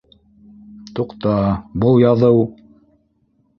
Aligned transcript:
Туҡта, 1.01 1.35
был 1.85 2.01
яҙыу 2.07 2.43